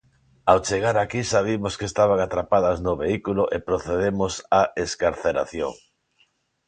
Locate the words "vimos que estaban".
1.49-2.19